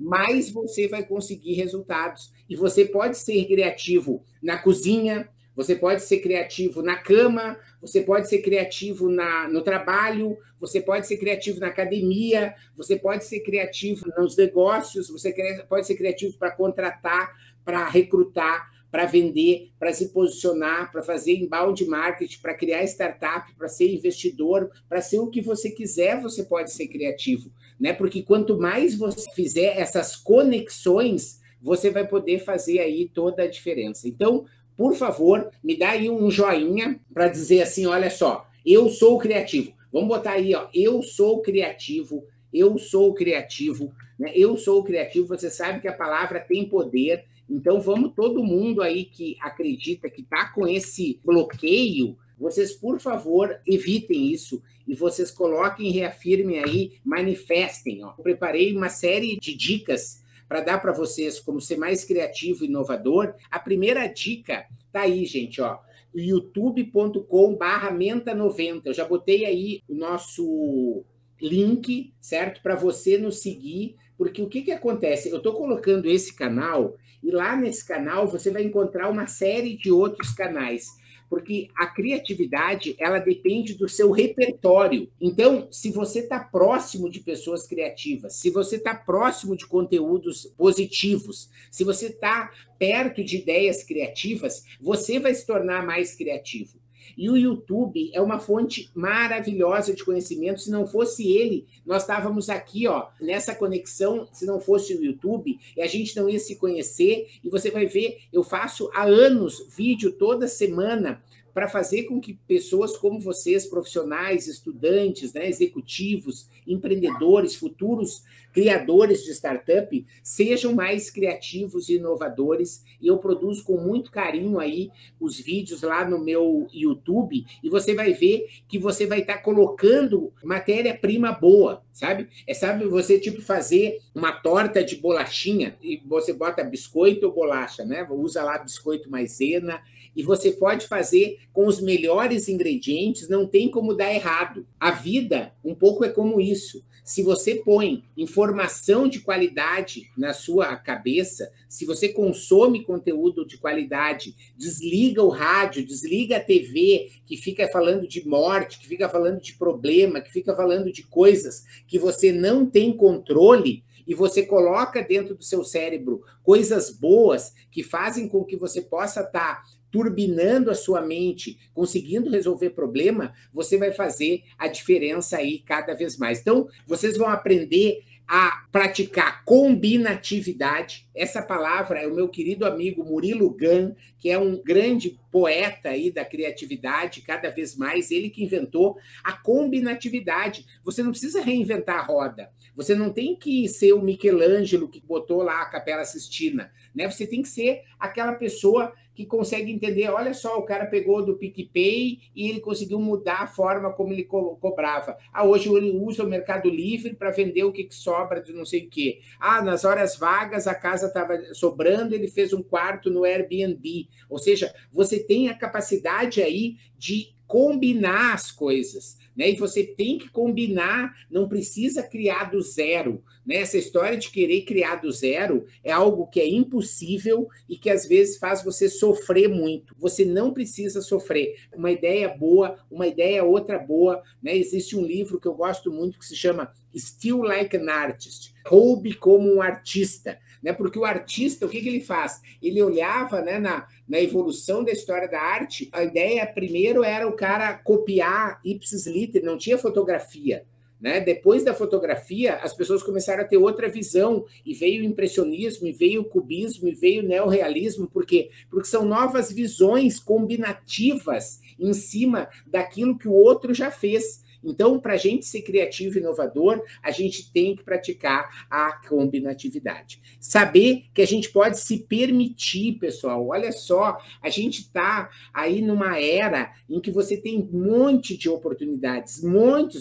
mais 0.00 0.50
você 0.50 0.88
vai 0.88 1.04
conseguir 1.04 1.52
resultados. 1.52 2.32
E 2.48 2.56
você 2.56 2.86
pode 2.86 3.18
ser 3.18 3.44
criativo 3.44 4.24
na 4.42 4.56
cozinha, 4.56 5.28
você 5.54 5.76
pode 5.76 6.02
ser 6.02 6.20
criativo 6.20 6.80
na 6.80 6.96
cama, 6.96 7.58
você 7.78 8.00
pode 8.00 8.26
ser 8.26 8.38
criativo 8.38 9.10
na, 9.10 9.46
no 9.48 9.60
trabalho, 9.60 10.38
você 10.58 10.80
pode 10.80 11.06
ser 11.06 11.18
criativo 11.18 11.60
na 11.60 11.66
academia, 11.66 12.54
você 12.74 12.96
pode 12.96 13.26
ser 13.26 13.40
criativo 13.40 14.06
nos 14.16 14.34
negócios, 14.34 15.10
você 15.10 15.30
pode 15.68 15.86
ser 15.86 15.94
criativo 15.94 16.38
para 16.38 16.52
contratar, 16.52 17.34
para 17.62 17.86
recrutar, 17.86 18.71
para 18.92 19.06
vender, 19.06 19.70
para 19.78 19.90
se 19.90 20.10
posicionar, 20.10 20.92
para 20.92 21.02
fazer 21.02 21.32
inbound 21.32 21.82
marketing, 21.86 22.38
para 22.42 22.54
criar 22.54 22.84
startup, 22.84 23.50
para 23.54 23.66
ser 23.66 23.90
investidor, 23.90 24.70
para 24.86 25.00
ser 25.00 25.18
o 25.18 25.30
que 25.30 25.40
você 25.40 25.70
quiser, 25.70 26.20
você 26.20 26.44
pode 26.44 26.70
ser 26.70 26.86
criativo, 26.88 27.50
né? 27.80 27.94
Porque 27.94 28.22
quanto 28.22 28.58
mais 28.58 28.94
você 28.94 29.30
fizer 29.34 29.78
essas 29.80 30.14
conexões, 30.14 31.40
você 31.58 31.88
vai 31.90 32.06
poder 32.06 32.40
fazer 32.40 32.80
aí 32.80 33.08
toda 33.08 33.44
a 33.44 33.48
diferença. 33.48 34.06
Então, 34.06 34.44
por 34.76 34.94
favor, 34.94 35.50
me 35.64 35.74
dá 35.74 35.92
aí 35.92 36.10
um 36.10 36.30
joinha 36.30 37.00
para 37.14 37.28
dizer 37.28 37.62
assim, 37.62 37.86
olha 37.86 38.10
só, 38.10 38.46
eu 38.64 38.90
sou 38.90 39.18
criativo. 39.18 39.72
Vamos 39.90 40.08
botar 40.08 40.32
aí, 40.32 40.54
ó, 40.54 40.68
eu 40.74 41.02
sou 41.02 41.40
criativo, 41.40 42.26
eu 42.52 42.76
sou 42.76 43.14
criativo, 43.14 43.90
né? 44.18 44.32
Eu 44.34 44.58
sou 44.58 44.84
criativo, 44.84 45.28
você 45.28 45.50
sabe 45.50 45.80
que 45.80 45.88
a 45.88 45.92
palavra 45.94 46.40
tem 46.40 46.68
poder. 46.68 47.24
Então 47.48 47.80
vamos 47.80 48.12
todo 48.14 48.42
mundo 48.42 48.82
aí 48.82 49.04
que 49.04 49.36
acredita 49.40 50.08
que 50.08 50.22
está 50.22 50.48
com 50.48 50.66
esse 50.66 51.20
bloqueio, 51.24 52.16
vocês 52.38 52.72
por 52.72 53.00
favor 53.00 53.60
evitem 53.66 54.32
isso 54.32 54.62
e 54.86 54.94
vocês 54.94 55.30
coloquem, 55.30 55.92
reafirmem 55.92 56.58
aí, 56.58 56.94
manifestem. 57.04 58.04
Ó. 58.04 58.14
Eu 58.18 58.22
preparei 58.22 58.76
uma 58.76 58.88
série 58.88 59.38
de 59.38 59.54
dicas 59.54 60.22
para 60.48 60.60
dar 60.60 60.78
para 60.78 60.92
vocês 60.92 61.38
como 61.38 61.60
ser 61.60 61.76
mais 61.76 62.04
criativo 62.04 62.64
e 62.64 62.68
inovador, 62.68 63.34
a 63.50 63.58
primeira 63.58 64.06
dica 64.06 64.66
tá 64.92 65.02
aí, 65.02 65.24
gente, 65.24 65.60
ó 65.60 65.78
youtube.com 66.14 67.56
barra 67.56 67.90
menta90. 67.90 68.82
Eu 68.86 68.94
já 68.94 69.04
botei 69.04 69.44
aí 69.44 69.82
o 69.88 69.94
nosso 69.94 71.04
link, 71.40 72.12
certo? 72.20 72.62
Para 72.62 72.74
você 72.74 73.18
nos 73.18 73.40
seguir, 73.40 73.96
porque 74.16 74.42
o 74.42 74.48
que, 74.48 74.62
que 74.62 74.72
acontece? 74.72 75.30
Eu 75.30 75.38
estou 75.38 75.54
colocando 75.54 76.08
esse 76.08 76.34
canal 76.34 76.96
e 77.22 77.30
lá 77.30 77.56
nesse 77.56 77.86
canal 77.86 78.26
você 78.26 78.50
vai 78.50 78.62
encontrar 78.62 79.08
uma 79.08 79.26
série 79.26 79.76
de 79.76 79.90
outros 79.90 80.32
canais 80.32 81.00
porque 81.32 81.70
a 81.74 81.86
criatividade 81.86 82.94
ela 82.98 83.18
depende 83.18 83.72
do 83.72 83.88
seu 83.88 84.10
repertório. 84.10 85.10
Então, 85.18 85.66
se 85.70 85.90
você 85.90 86.18
está 86.18 86.38
próximo 86.38 87.08
de 87.08 87.20
pessoas 87.20 87.66
criativas, 87.66 88.34
se 88.34 88.50
você 88.50 88.76
está 88.76 88.94
próximo 88.94 89.56
de 89.56 89.66
conteúdos 89.66 90.44
positivos, 90.58 91.48
se 91.70 91.84
você 91.84 92.08
está 92.08 92.52
perto 92.78 93.24
de 93.24 93.38
ideias 93.38 93.82
criativas, 93.82 94.62
você 94.78 95.18
vai 95.18 95.34
se 95.34 95.46
tornar 95.46 95.86
mais 95.86 96.14
criativo. 96.14 96.81
E 97.16 97.28
o 97.28 97.36
YouTube 97.36 98.10
é 98.12 98.20
uma 98.20 98.38
fonte 98.38 98.90
maravilhosa 98.94 99.94
de 99.94 100.04
conhecimento. 100.04 100.60
Se 100.60 100.70
não 100.70 100.86
fosse 100.86 101.30
ele, 101.30 101.66
nós 101.84 102.02
estávamos 102.02 102.48
aqui, 102.48 102.86
ó, 102.86 103.08
nessa 103.20 103.54
conexão. 103.54 104.28
Se 104.32 104.46
não 104.46 104.60
fosse 104.60 104.94
o 104.94 105.04
YouTube, 105.04 105.58
e 105.76 105.82
a 105.82 105.86
gente 105.86 106.16
não 106.16 106.28
ia 106.28 106.38
se 106.38 106.56
conhecer. 106.56 107.28
E 107.42 107.48
você 107.48 107.70
vai 107.70 107.86
ver, 107.86 108.18
eu 108.32 108.42
faço 108.42 108.90
há 108.94 109.02
anos 109.02 109.66
vídeo 109.76 110.12
toda 110.12 110.48
semana 110.48 111.22
para 111.52 111.68
fazer 111.68 112.04
com 112.04 112.20
que 112.20 112.34
pessoas 112.34 112.96
como 112.96 113.20
vocês, 113.20 113.66
profissionais, 113.66 114.46
estudantes, 114.46 115.32
né, 115.32 115.48
executivos, 115.48 116.48
empreendedores, 116.66 117.54
futuros 117.54 118.22
criadores 118.52 119.24
de 119.24 119.32
startup, 119.32 120.06
sejam 120.22 120.74
mais 120.74 121.10
criativos 121.10 121.88
e 121.88 121.94
inovadores. 121.96 122.84
E 123.00 123.06
eu 123.08 123.18
produzo 123.18 123.64
com 123.64 123.78
muito 123.78 124.10
carinho 124.10 124.58
aí 124.58 124.90
os 125.18 125.40
vídeos 125.40 125.82
lá 125.82 126.08
no 126.08 126.22
meu 126.22 126.66
YouTube 126.72 127.44
e 127.62 127.70
você 127.70 127.94
vai 127.94 128.12
ver 128.12 128.46
que 128.68 128.78
você 128.78 129.06
vai 129.06 129.20
estar 129.20 129.38
tá 129.38 129.42
colocando 129.42 130.32
matéria-prima 130.44 131.32
boa, 131.32 131.82
sabe? 131.92 132.28
É 132.46 132.54
sabe 132.54 132.84
você 132.86 133.18
tipo 133.18 133.40
fazer 133.40 133.98
uma 134.14 134.32
torta 134.32 134.84
de 134.84 134.96
bolachinha 134.96 135.76
e 135.82 136.00
você 136.06 136.32
bota 136.32 136.62
biscoito 136.62 137.26
ou 137.26 137.32
bolacha, 137.32 137.84
né? 137.84 138.06
Usa 138.10 138.42
lá 138.42 138.58
biscoito 138.58 139.10
maisena 139.10 139.80
e 140.14 140.22
você 140.22 140.52
pode 140.52 140.86
fazer 140.86 141.38
com 141.52 141.66
os 141.66 141.80
melhores 141.80 142.48
ingredientes, 142.48 143.28
não 143.28 143.46
tem 143.46 143.70
como 143.70 143.94
dar 143.94 144.12
errado. 144.12 144.66
A 144.78 144.90
vida, 144.90 145.52
um 145.64 145.74
pouco 145.74 146.04
é 146.04 146.08
como 146.08 146.40
isso. 146.40 146.84
Se 147.04 147.22
você 147.22 147.56
põe 147.56 148.04
informação 148.16 149.08
de 149.08 149.20
qualidade 149.20 150.08
na 150.16 150.32
sua 150.32 150.76
cabeça, 150.76 151.50
se 151.68 151.84
você 151.84 152.08
consome 152.08 152.84
conteúdo 152.84 153.44
de 153.44 153.58
qualidade, 153.58 154.36
desliga 154.56 155.22
o 155.22 155.28
rádio, 155.28 155.84
desliga 155.84 156.36
a 156.36 156.40
TV 156.40 157.10
que 157.26 157.36
fica 157.36 157.66
falando 157.68 158.06
de 158.06 158.26
morte, 158.26 158.78
que 158.78 158.86
fica 158.86 159.08
falando 159.08 159.40
de 159.40 159.54
problema, 159.54 160.20
que 160.20 160.30
fica 160.30 160.54
falando 160.54 160.92
de 160.92 161.02
coisas 161.02 161.64
que 161.88 161.98
você 161.98 162.30
não 162.30 162.64
tem 162.64 162.96
controle, 162.96 163.82
e 164.06 164.14
você 164.14 164.44
coloca 164.44 165.02
dentro 165.02 165.34
do 165.34 165.44
seu 165.44 165.64
cérebro 165.64 166.22
coisas 166.42 166.90
boas 166.90 167.52
que 167.70 167.82
fazem 167.82 168.28
com 168.28 168.44
que 168.44 168.56
você 168.56 168.82
possa 168.82 169.20
estar 169.20 169.62
tá 169.62 169.64
turbinando 169.92 170.70
a 170.70 170.74
sua 170.74 171.02
mente, 171.02 171.58
conseguindo 171.74 172.30
resolver 172.30 172.70
problema, 172.70 173.32
você 173.52 173.76
vai 173.76 173.92
fazer 173.92 174.42
a 174.58 174.66
diferença 174.66 175.36
aí 175.36 175.58
cada 175.60 175.94
vez 175.94 176.16
mais. 176.16 176.40
Então, 176.40 176.66
vocês 176.86 177.16
vão 177.16 177.28
aprender 177.28 178.02
a 178.26 178.64
praticar 178.72 179.44
combinatividade. 179.44 181.06
Essa 181.14 181.42
palavra 181.42 182.00
é 182.00 182.06
o 182.06 182.14
meu 182.14 182.28
querido 182.28 182.64
amigo 182.64 183.04
Murilo 183.04 183.50
Gun, 183.50 183.94
que 184.18 184.30
é 184.30 184.38
um 184.38 184.56
grande 184.62 185.20
poeta 185.30 185.90
aí 185.90 186.10
da 186.10 186.24
criatividade, 186.24 187.20
cada 187.20 187.50
vez 187.50 187.76
mais 187.76 188.10
ele 188.10 188.30
que 188.30 188.42
inventou 188.42 188.96
a 189.22 189.32
combinatividade. 189.32 190.64
Você 190.82 191.02
não 191.02 191.10
precisa 191.10 191.42
reinventar 191.42 191.98
a 191.98 192.02
roda. 192.02 192.50
Você 192.74 192.94
não 192.94 193.10
tem 193.10 193.36
que 193.36 193.68
ser 193.68 193.92
o 193.92 194.00
Michelangelo 194.00 194.88
que 194.88 195.00
botou 195.00 195.42
lá 195.42 195.60
a 195.60 195.66
Capela 195.66 196.04
Sistina, 196.06 196.72
né? 196.94 197.10
Você 197.10 197.26
tem 197.26 197.42
que 197.42 197.48
ser 197.48 197.82
aquela 197.98 198.32
pessoa 198.32 198.92
que 199.14 199.26
consegue 199.26 199.70
entender, 199.70 200.08
olha 200.08 200.32
só, 200.32 200.58
o 200.58 200.62
cara 200.62 200.86
pegou 200.86 201.24
do 201.24 201.36
PicPay 201.36 202.20
e 202.34 202.48
ele 202.48 202.60
conseguiu 202.60 202.98
mudar 202.98 203.42
a 203.42 203.46
forma 203.46 203.92
como 203.92 204.12
ele 204.12 204.24
co 204.24 204.56
cobrava. 204.56 205.16
Ah, 205.32 205.44
hoje 205.44 205.68
ele 205.68 205.90
usa 205.90 206.24
o 206.24 206.28
Mercado 206.28 206.70
Livre 206.70 207.14
para 207.14 207.30
vender 207.30 207.64
o 207.64 207.72
que, 207.72 207.84
que, 207.84 207.94
sobra 207.94 208.40
de 208.40 208.52
não 208.52 208.64
sei 208.64 208.86
o 208.86 208.88
quê. 208.88 209.20
Ah, 209.38 209.60
nas 209.60 209.84
horas 209.84 210.16
vagas 210.16 210.66
a 210.66 210.74
casa 210.74 211.08
estava 211.08 211.38
sobrando, 211.54 212.14
ele 212.14 212.28
fez 212.28 212.52
um 212.52 212.62
quarto 212.62 213.10
no 213.10 213.24
Airbnb. 213.24 214.08
Ou 214.30 214.38
seja, 214.38 214.72
você 214.90 215.22
tem 215.22 215.48
a 215.48 215.54
capacidade 215.54 216.42
aí 216.42 216.76
de 216.96 217.34
combinar 217.52 218.32
as 218.32 218.50
coisas, 218.50 219.18
né? 219.36 219.50
E 219.50 219.56
você 219.56 219.84
tem 219.84 220.16
que 220.16 220.30
combinar, 220.30 221.12
não 221.30 221.46
precisa 221.46 222.02
criar 222.02 222.50
do 222.50 222.62
zero, 222.62 223.22
né? 223.44 223.56
Essa 223.56 223.76
história 223.76 224.16
de 224.16 224.30
querer 224.30 224.62
criar 224.62 225.02
do 225.02 225.12
zero 225.12 225.66
é 225.84 225.92
algo 225.92 226.26
que 226.28 226.40
é 226.40 226.48
impossível 226.48 227.46
e 227.68 227.76
que 227.76 227.90
às 227.90 228.08
vezes 228.08 228.38
faz 228.38 228.64
você 228.64 228.88
sofrer 228.88 229.48
muito. 229.48 229.94
Você 229.98 230.24
não 230.24 230.50
precisa 230.50 231.02
sofrer. 231.02 231.54
Uma 231.76 231.90
ideia 231.90 232.26
boa, 232.26 232.78
uma 232.90 233.06
ideia 233.06 233.44
outra 233.44 233.78
boa, 233.78 234.22
né? 234.42 234.56
Existe 234.56 234.96
um 234.96 235.04
livro 235.04 235.38
que 235.38 235.46
eu 235.46 235.52
gosto 235.52 235.92
muito 235.92 236.18
que 236.18 236.24
se 236.24 236.34
chama 236.34 236.72
Still 236.96 237.42
Like 237.42 237.76
an 237.76 237.90
Artist, 237.90 238.54
Roube 238.66 239.12
como 239.12 239.54
um 239.54 239.60
artista 239.60 240.38
né? 240.62 240.72
Porque 240.72 240.98
o 240.98 241.04
artista, 241.04 241.66
o 241.66 241.68
que, 241.68 241.80
que 241.80 241.88
ele 241.88 242.00
faz? 242.00 242.40
Ele 242.62 242.80
olhava 242.80 243.40
né, 243.40 243.58
na, 243.58 243.86
na 244.08 244.20
evolução 244.20 244.84
da 244.84 244.92
história 244.92 245.28
da 245.28 245.40
arte, 245.40 245.88
a 245.92 246.04
ideia 246.04 246.46
primeiro 246.46 247.02
era 247.02 247.26
o 247.26 247.32
cara 247.32 247.74
copiar 247.74 248.60
ipsis 248.64 249.06
liter, 249.06 249.42
não 249.42 249.58
tinha 249.58 249.76
fotografia. 249.76 250.64
Né? 251.02 251.18
Depois 251.18 251.64
da 251.64 251.74
fotografia, 251.74 252.54
as 252.58 252.72
pessoas 252.72 253.02
começaram 253.02 253.42
a 253.42 253.44
ter 253.44 253.56
outra 253.56 253.88
visão, 253.88 254.44
e 254.64 254.72
veio 254.72 255.02
o 255.02 255.04
impressionismo, 255.04 255.88
e 255.88 255.92
veio 255.92 256.20
o 256.20 256.24
cubismo, 256.24 256.86
e 256.86 256.94
veio 256.94 257.24
o 257.24 257.26
neorrealismo, 257.26 258.06
por 258.06 258.24
quê? 258.24 258.50
Porque 258.70 258.86
são 258.86 259.04
novas 259.04 259.50
visões 259.50 260.20
combinativas 260.20 261.60
em 261.76 261.92
cima 261.92 262.48
daquilo 262.64 263.18
que 263.18 263.26
o 263.26 263.32
outro 263.32 263.74
já 263.74 263.90
fez. 263.90 264.44
Então, 264.64 264.98
para 264.98 265.14
a 265.14 265.16
gente 265.16 265.44
ser 265.46 265.62
criativo 265.62 266.16
e 266.16 266.20
inovador, 266.20 266.82
a 267.02 267.10
gente 267.10 267.50
tem 267.52 267.74
que 267.74 267.82
praticar 267.82 268.66
a 268.70 268.92
combinatividade. 269.08 270.20
Saber 270.40 271.04
que 271.12 271.22
a 271.22 271.26
gente 271.26 271.50
pode 271.50 271.78
se 271.78 271.98
permitir, 271.98 272.98
pessoal. 272.98 273.48
Olha 273.48 273.72
só, 273.72 274.18
a 274.40 274.48
gente 274.48 274.82
está 274.82 275.30
aí 275.52 275.82
numa 275.82 276.20
era 276.20 276.72
em 276.88 277.00
que 277.00 277.10
você 277.10 277.36
tem 277.36 277.58
um 277.58 277.88
monte 277.88 278.36
de 278.36 278.48
oportunidades, 278.48 279.42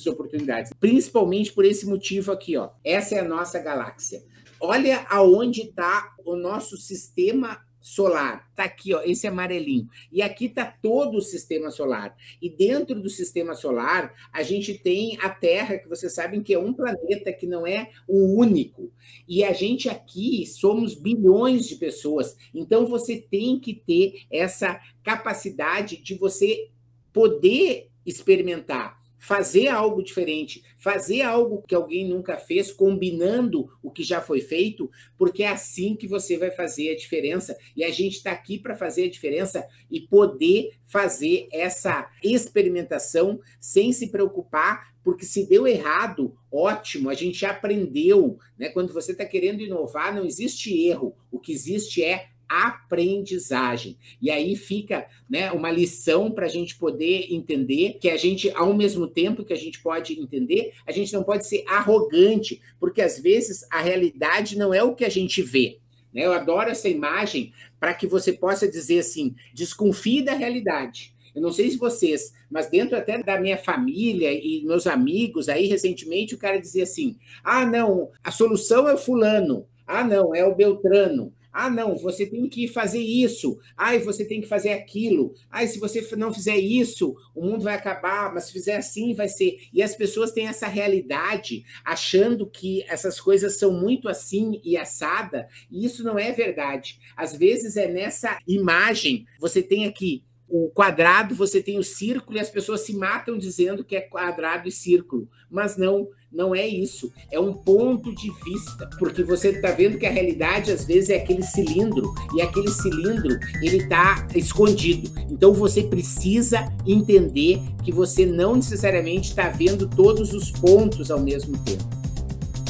de 0.02 0.10
oportunidades, 0.10 0.72
principalmente 0.80 1.52
por 1.54 1.66
esse 1.66 1.86
motivo 1.86 2.32
aqui, 2.32 2.58
ó. 2.58 2.70
Essa 2.84 3.16
é 3.16 3.20
a 3.20 3.28
nossa 3.28 3.60
galáxia. 3.60 4.24
Olha 4.60 5.06
aonde 5.10 5.62
está 5.62 6.14
o 6.24 6.36
nosso 6.36 6.78
sistema 6.78 7.60
solar. 7.82 8.48
Está 8.52 8.66
aqui, 8.66 8.94
ó, 8.94 9.02
esse 9.04 9.28
amarelinho. 9.28 9.90
E 10.12 10.22
aqui 10.22 10.46
está 10.46 10.66
todo 10.66 11.18
o 11.18 11.22
sistema 11.22 11.72
solar. 11.72 12.16
E 12.42 12.50
dentro 12.50 13.02
do 13.02 13.10
sistema 13.10 13.56
solar, 13.56 14.14
a 14.32 14.44
gente 14.44 14.76
tem 14.76 15.18
a 15.20 15.30
Terra, 15.30 15.80
que 15.80 15.90
vocês 15.90 16.14
sabem 16.14 16.42
que 16.42 16.54
é 16.54 16.60
um 16.60 16.74
planeta 16.74 17.34
que 17.34 17.48
não 17.48 17.66
é 17.66 17.90
o 18.08 18.38
único. 18.40 18.92
E 19.28 19.44
a 19.44 19.52
gente 19.52 19.90
aqui 19.90 20.46
somos 20.46 20.94
bilhões 20.94 21.68
de 21.68 21.76
pessoas. 21.76 22.38
Então 22.54 22.86
você 22.86 23.18
tem 23.18 23.60
que 23.60 23.74
ter 23.74 24.24
essa 24.32 24.80
capacidade 25.04 25.98
de 25.98 26.16
você 26.16 26.70
poder 27.12 27.90
experimentar 28.06 29.01
fazer 29.22 29.68
algo 29.68 30.02
diferente, 30.02 30.64
fazer 30.80 31.22
algo 31.22 31.62
que 31.62 31.76
alguém 31.76 32.10
nunca 32.10 32.38
fez, 32.38 32.72
combinando 32.72 33.70
o 33.84 33.92
que 33.92 34.04
já 34.04 34.20
foi 34.20 34.42
feito, 34.42 34.90
porque 35.16 35.44
é 35.44 35.48
assim 35.50 35.96
que 35.96 36.08
você 36.08 36.40
vai 36.40 36.50
fazer 36.50 36.90
a 36.90 36.96
diferença. 36.96 37.56
E 37.76 37.84
a 37.84 37.92
gente 37.92 38.18
está 38.18 38.32
aqui 38.32 38.58
para 38.58 38.76
fazer 38.76 39.04
a 39.04 39.10
diferença 39.10 39.64
e 39.92 40.02
poder 40.02 40.72
fazer 40.88 41.48
essa 41.54 42.10
experimentação 42.24 43.40
sem 43.60 43.94
se 43.94 44.08
preocupar, 44.08 44.92
porque 45.04 45.24
se 45.24 45.46
deu 45.46 45.68
errado, 45.68 46.36
ótimo, 46.52 47.08
a 47.08 47.14
gente 47.14 47.46
aprendeu. 47.46 48.40
Né? 48.58 48.70
Quando 48.70 48.92
você 48.92 49.12
está 49.12 49.24
querendo 49.24 49.62
inovar, 49.62 50.16
não 50.16 50.26
existe 50.26 50.88
erro, 50.88 51.16
o 51.32 51.40
que 51.40 51.52
existe 51.52 52.04
é 52.04 52.31
aprendizagem. 52.52 53.98
E 54.22 54.30
aí 54.30 54.58
fica 54.58 55.08
né, 55.30 55.52
uma 55.52 55.72
lição 55.72 56.30
para 56.30 56.46
a 56.46 56.50
gente 56.50 56.78
poder 56.78 57.28
entender 57.30 57.98
que 58.02 58.10
a 58.10 58.18
gente, 58.18 58.52
ao 58.52 58.74
mesmo 58.74 59.08
tempo 59.08 59.46
que 59.46 59.54
a 59.54 59.58
gente 59.58 59.82
pode 59.82 60.20
entender, 60.20 60.74
a 60.86 60.92
gente 60.92 61.14
não 61.14 61.24
pode 61.24 61.48
ser 61.48 61.64
arrogante, 61.66 62.62
porque 62.78 63.02
às 63.02 63.18
vezes 63.18 63.66
a 63.72 63.80
realidade 63.80 64.58
não 64.58 64.74
é 64.74 64.84
o 64.84 64.94
que 64.94 65.06
a 65.06 65.10
gente 65.10 65.42
vê. 65.42 65.80
Né? 66.14 66.26
Eu 66.26 66.34
adoro 66.34 66.70
essa 66.70 66.90
imagem 66.90 67.54
para 67.80 67.94
que 67.94 68.06
você 68.06 68.34
possa 68.34 68.68
dizer 68.68 69.00
assim: 69.00 69.34
desconfie 69.54 70.22
da 70.22 70.34
realidade. 70.34 71.16
Eu 71.34 71.42
não 71.42 71.52
sei 71.52 71.72
se 71.72 71.78
vocês, 71.78 72.34
mas 72.50 72.70
dentro 72.70 72.98
até 72.98 73.18
da 73.24 73.40
minha 73.40 73.58
família 73.58 74.34
e 74.34 74.62
meus 74.66 74.86
amigos, 74.86 75.48
aí 75.48 75.68
recentemente 75.68 76.36
o 76.36 76.38
cara 76.38 76.60
dizia 76.60 76.84
assim: 76.84 77.18
ah, 77.44 77.66
não, 77.66 78.10
a 78.22 78.30
solução 78.30 78.90
é 78.90 78.94
o 78.94 78.98
fulano, 78.98 79.66
ah, 79.88 80.04
não, 80.04 80.36
é 80.36 80.46
o 80.46 80.54
Beltrano. 80.54 81.34
Ah, 81.52 81.70
não, 81.70 81.98
você 81.98 82.26
tem 82.26 82.48
que 82.48 82.68
fazer 82.68 83.00
isso. 83.02 83.58
Ai, 83.76 84.00
você 84.00 84.26
tem 84.26 84.42
que 84.42 84.48
fazer 84.48 84.72
aquilo. 84.72 85.34
Ai, 85.50 85.68
se 85.68 85.80
você 85.80 86.06
não 86.16 86.34
fizer 86.34 86.58
isso, 86.58 87.16
o 87.36 87.46
mundo 87.46 87.64
vai 87.64 87.76
acabar, 87.76 88.34
mas 88.34 88.46
se 88.46 88.54
fizer 88.54 88.78
assim, 88.78 89.14
vai 89.14 89.28
ser. 89.28 89.58
E 89.74 89.84
as 89.84 89.96
pessoas 89.96 90.32
têm 90.32 90.48
essa 90.48 90.68
realidade, 90.68 91.64
achando 91.84 92.50
que 92.50 92.84
essas 92.88 93.20
coisas 93.20 93.58
são 93.58 93.74
muito 93.74 94.08
assim 94.08 94.62
e 94.64 94.78
assada, 94.78 95.48
e 95.70 95.86
isso 95.86 96.04
não 96.04 96.18
é 96.18 96.32
verdade. 96.32 97.00
Às 97.16 97.36
vezes 97.36 97.76
é 97.76 97.88
nessa 97.88 98.40
imagem, 98.48 99.26
você 99.40 99.62
tem 99.62 99.86
aqui 99.86 100.24
o 100.52 100.70
quadrado, 100.70 101.34
você 101.34 101.64
tem 101.64 101.80
o 101.80 101.84
círculo 101.84 102.38
e 102.38 102.42
as 102.42 102.50
pessoas 102.50 102.82
se 102.82 102.94
matam 102.94 103.38
dizendo 103.38 103.86
que 103.86 103.96
é 103.96 104.02
quadrado 104.02 104.68
e 104.68 104.72
círculo. 104.72 105.30
Mas 105.50 105.78
não, 105.78 106.10
não 106.30 106.54
é 106.54 106.68
isso. 106.68 107.10
É 107.32 107.40
um 107.40 107.54
ponto 107.54 108.14
de 108.14 108.30
vista, 108.44 108.90
porque 109.00 109.24
você 109.24 109.50
está 109.50 109.72
vendo 109.72 109.98
que 109.98 110.06
a 110.06 110.12
realidade 110.12 110.70
às 110.70 110.84
vezes 110.84 111.10
é 111.10 111.16
aquele 111.16 111.42
cilindro 111.42 112.14
e 112.36 112.42
aquele 112.42 112.70
cilindro 112.70 113.40
ele 113.62 113.78
está 113.78 114.28
escondido. 114.36 115.10
Então 115.30 115.54
você 115.54 115.84
precisa 115.84 116.70
entender 116.86 117.62
que 117.82 117.92
você 117.92 118.26
não 118.26 118.58
necessariamente 118.58 119.30
está 119.30 119.48
vendo 119.48 119.88
todos 119.88 120.34
os 120.34 120.52
pontos 120.52 121.10
ao 121.10 121.22
mesmo 121.22 121.58
tempo. 121.60 121.90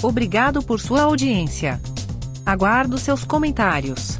Obrigado 0.04 0.62
por 0.62 0.80
sua 0.80 1.02
audiência. 1.02 1.82
Aguardo 2.46 2.98
seus 2.98 3.24
comentários. 3.24 4.20